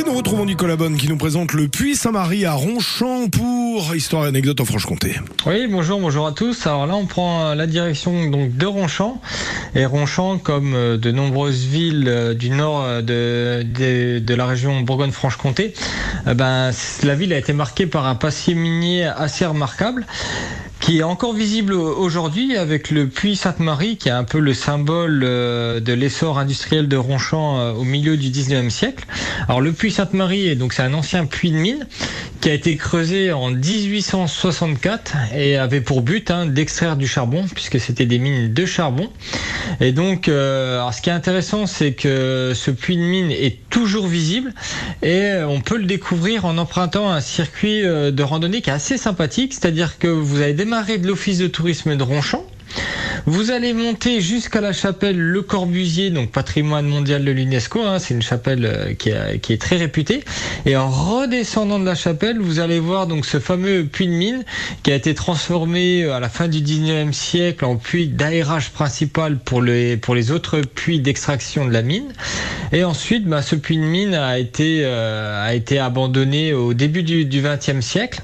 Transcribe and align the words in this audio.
Et 0.00 0.02
nous 0.02 0.14
retrouvons 0.14 0.46
Nicolas 0.46 0.76
Bonne 0.76 0.96
qui 0.96 1.08
nous 1.08 1.18
présente 1.18 1.52
le 1.52 1.68
Puy 1.68 1.94
Saint-Marie 1.94 2.46
à 2.46 2.54
Ronchamp 2.54 3.28
pour 3.28 3.94
Histoire 3.94 4.24
et 4.24 4.28
anecdote 4.28 4.58
en 4.60 4.64
Franche-Comté. 4.64 5.20
Oui, 5.44 5.66
bonjour, 5.68 6.00
bonjour 6.00 6.26
à 6.26 6.32
tous. 6.32 6.66
Alors 6.66 6.86
là, 6.86 6.96
on 6.96 7.04
prend 7.04 7.52
la 7.52 7.66
direction 7.66 8.30
donc 8.30 8.56
de 8.56 8.64
Ronchamp. 8.64 9.20
Et 9.74 9.84
Ronchamp, 9.84 10.38
comme 10.38 10.72
euh, 10.74 10.96
de 10.96 11.10
nombreuses 11.10 11.66
villes 11.66 12.08
euh, 12.08 12.32
du 12.32 12.48
nord 12.48 12.82
euh, 12.82 13.02
de, 13.02 13.62
de, 13.62 14.20
de 14.20 14.34
la 14.34 14.46
région 14.46 14.80
Bourgogne-Franche-Comté, 14.80 15.74
ben, 16.34 16.70
la 17.02 17.14
ville 17.14 17.34
a 17.34 17.38
été 17.38 17.52
marquée 17.52 17.86
par 17.86 18.06
un 18.06 18.14
passé 18.14 18.54
minier 18.54 19.04
assez 19.04 19.44
remarquable 19.44 20.06
qui 20.80 20.98
est 20.98 21.02
encore 21.02 21.34
visible 21.34 21.74
aujourd'hui 21.74 22.56
avec 22.56 22.90
le 22.90 23.06
puits 23.06 23.36
Sainte-Marie, 23.36 23.96
qui 23.96 24.08
est 24.08 24.12
un 24.12 24.24
peu 24.24 24.38
le 24.38 24.54
symbole 24.54 25.20
de 25.20 25.92
l'essor 25.92 26.38
industriel 26.38 26.88
de 26.88 26.96
Ronchamp 26.96 27.74
au 27.74 27.84
milieu 27.84 28.16
du 28.16 28.30
19e 28.30 28.70
siècle. 28.70 29.06
Alors 29.46 29.60
le 29.60 29.72
puits 29.72 29.92
Sainte-Marie, 29.92 30.56
donc 30.56 30.72
c'est 30.72 30.82
un 30.82 30.94
ancien 30.94 31.26
puits 31.26 31.52
de 31.52 31.56
mine 31.56 31.86
qui 32.40 32.48
a 32.48 32.54
été 32.54 32.76
creusé 32.76 33.32
en 33.32 33.50
1864 33.50 35.16
et 35.34 35.56
avait 35.56 35.80
pour 35.80 36.00
but 36.00 36.30
hein, 36.30 36.46
d'extraire 36.46 36.96
du 36.96 37.06
charbon, 37.06 37.44
puisque 37.54 37.78
c'était 37.78 38.06
des 38.06 38.18
mines 38.18 38.52
de 38.52 38.66
charbon. 38.66 39.10
Et 39.80 39.92
donc, 39.92 40.28
euh, 40.28 40.90
ce 40.90 41.02
qui 41.02 41.10
est 41.10 41.12
intéressant, 41.12 41.66
c'est 41.66 41.92
que 41.92 42.52
ce 42.54 42.70
puits 42.70 42.96
de 42.96 43.02
mine 43.02 43.30
est 43.30 43.58
toujours 43.68 44.06
visible 44.06 44.54
et 45.02 45.34
on 45.46 45.60
peut 45.60 45.76
le 45.76 45.84
découvrir 45.84 46.46
en 46.46 46.56
empruntant 46.56 47.10
un 47.10 47.20
circuit 47.20 47.84
euh, 47.84 48.10
de 48.10 48.22
randonnée 48.22 48.62
qui 48.62 48.70
est 48.70 48.74
assez 48.74 48.96
sympathique, 48.96 49.52
c'est-à-dire 49.52 49.98
que 49.98 50.08
vous 50.08 50.40
allez 50.40 50.54
démarrer 50.54 50.98
de 50.98 51.06
l'office 51.06 51.38
de 51.38 51.46
tourisme 51.46 51.96
de 51.96 52.02
Ronchamp. 52.02 52.44
Vous 53.26 53.50
allez 53.50 53.74
monter 53.74 54.20
jusqu'à 54.20 54.60
la 54.60 54.72
chapelle 54.72 55.18
Le 55.18 55.42
Corbusier, 55.42 56.10
donc 56.10 56.30
patrimoine 56.30 56.86
mondial 56.86 57.24
de 57.24 57.30
l'UNESCO. 57.30 57.82
Hein, 57.82 57.98
c'est 57.98 58.14
une 58.14 58.22
chapelle 58.22 58.64
euh, 58.64 58.94
qui, 58.94 59.10
est 59.52 59.60
très 59.60 59.76
réputée. 59.76 60.24
Et 60.64 60.76
en 60.76 60.88
redescendant 60.88 61.78
de 61.78 61.84
la 61.84 61.94
chapelle, 61.94 62.38
vous 62.38 62.60
allez 62.60 62.78
voir 62.78 63.06
donc 63.06 63.26
ce 63.26 63.38
fameux 63.38 63.84
puits 63.84 64.06
de 64.06 64.12
mine 64.12 64.44
qui 64.82 64.92
a 64.92 64.94
été 64.94 65.14
transformé 65.14 66.04
euh, 66.04 66.14
à 66.14 66.20
la 66.20 66.28
fin 66.28 66.48
du 66.48 66.60
19e 66.60 67.12
siècle 67.12 67.64
en 67.64 67.76
puits 67.76 68.08
d'aérage 68.08 68.70
principal 68.70 69.38
pour 69.38 69.62
les, 69.62 70.30
autres 70.30 70.60
puits 70.60 71.00
d'extraction 71.00 71.66
de 71.66 71.72
la 71.72 71.82
mine. 71.82 72.12
Et 72.72 72.84
ensuite, 72.84 73.26
bah, 73.26 73.42
ce 73.42 73.54
puits 73.54 73.76
de 73.76 73.82
mine 73.82 74.14
a 74.14 74.38
été, 74.38 74.80
euh, 74.84 75.46
a 75.46 75.54
été 75.54 75.78
abandonné 75.78 76.54
au 76.54 76.72
début 76.72 77.02
du, 77.02 77.26
du 77.26 77.42
20e 77.42 77.82
siècle 77.82 78.22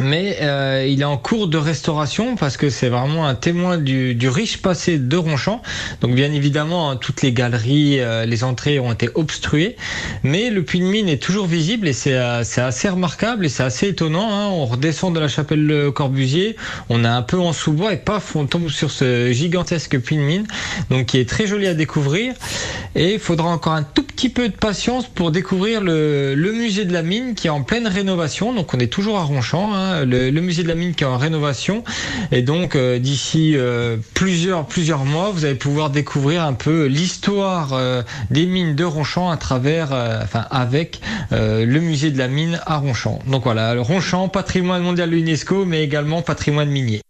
mais 0.00 0.38
euh, 0.42 0.86
il 0.88 1.00
est 1.00 1.04
en 1.04 1.16
cours 1.16 1.48
de 1.48 1.58
restauration 1.58 2.36
parce 2.36 2.56
que 2.56 2.70
c'est 2.70 2.88
vraiment 2.88 3.26
un 3.26 3.34
témoin 3.34 3.78
du, 3.78 4.28
riche 4.28 4.60
passé 4.60 4.98
de 4.98 5.16
Ronchamp. 5.16 5.62
Donc 6.00 6.14
bien 6.14 6.32
évidemment, 6.32 6.90
hein, 6.90 6.96
toutes 6.96 7.22
les 7.22 7.32
galeries, 7.32 8.00
euh, 8.00 8.26
les 8.26 8.44
entrées 8.44 8.78
ont 8.78 8.92
été 8.92 9.08
obstruées, 9.14 9.76
mais 10.22 10.50
le 10.50 10.62
puits 10.64 10.80
de 10.80 10.84
mine 10.84 11.08
est 11.08 11.22
toujours 11.22 11.46
visible 11.46 11.88
et 11.88 11.92
c'est 11.92 12.14
euh, 12.14 12.42
assez 12.56 12.88
remarquable 12.88 13.46
et 13.46 13.48
c'est 13.48 13.62
assez 13.62 13.88
étonnant. 13.88 14.28
Hein. 14.30 14.48
On 14.48 14.66
redescend 14.66 15.14
de 15.14 15.20
la 15.20 15.28
chapelle 15.28 15.64
Le 15.64 15.90
Corbusier, 15.90 16.56
on 16.88 17.04
est 17.04 17.08
un 17.08 17.22
peu 17.22 17.38
en 17.38 17.52
sous-bois 17.52 17.92
et 17.92 17.98
paf, 17.98 18.36
on 18.36 18.46
tombe 18.46 18.68
sur 18.68 18.90
ce 18.90 19.32
gigantesque 19.32 19.98
puits 19.98 20.16
de 20.16 20.22
mine, 20.22 20.46
donc 20.90 21.06
qui 21.06 21.18
est 21.18 21.28
très 21.28 21.46
joli 21.46 21.66
à 21.66 21.74
découvrir. 21.74 22.34
Et 22.94 23.14
il 23.14 23.20
faudra 23.20 23.48
encore 23.48 23.74
un 23.74 23.82
tout 23.82 24.05
petit 24.16 24.28
peu 24.28 24.48
de 24.48 24.56
patience 24.56 25.06
pour 25.06 25.30
découvrir 25.30 25.80
le, 25.80 26.34
le 26.34 26.52
musée 26.52 26.84
de 26.84 26.92
la 26.92 27.02
mine 27.02 27.34
qui 27.34 27.46
est 27.46 27.50
en 27.50 27.62
pleine 27.62 27.86
rénovation. 27.86 28.52
Donc 28.52 28.74
on 28.74 28.78
est 28.78 28.92
toujours 28.92 29.18
à 29.18 29.24
Ronchamp. 29.24 29.72
Hein. 29.74 29.86
Hein, 29.86 30.04
le, 30.04 30.40
musée 30.40 30.62
de 30.62 30.68
la 30.68 30.74
mine 30.74 30.94
qui 30.94 31.04
est 31.04 31.06
en 31.06 31.18
rénovation. 31.18 31.84
Et 32.32 32.42
donc 32.42 32.74
euh, 32.76 32.98
d'ici 32.98 33.52
euh, 33.54 33.96
plusieurs 34.14 34.66
plusieurs 34.66 35.04
mois, 35.04 35.30
vous 35.30 35.44
allez 35.44 35.54
pouvoir 35.54 35.90
découvrir 35.90 36.42
un 36.42 36.54
peu 36.54 36.86
l'histoire 36.86 37.72
euh, 37.72 38.02
des 38.30 38.46
mines 38.46 38.74
de 38.74 38.84
Ronchamp 38.84 39.30
à 39.30 39.36
travers, 39.36 39.92
enfin 40.22 40.46
avec 40.50 41.00
le 41.30 41.78
musée 41.80 42.10
de 42.10 42.18
la 42.18 42.28
mine 42.28 42.60
à 42.66 42.78
Ronchamp. 42.78 43.20
Donc 43.26 43.44
voilà, 43.44 43.74
Ronchamp, 43.80 44.28
patrimoine 44.28 44.82
mondial 44.82 45.10
de 45.10 45.16
l'UNESCO, 45.16 45.64
mais 45.64 45.82
également 45.82 46.22
patrimoine 46.22 46.68
minier. 46.68 47.05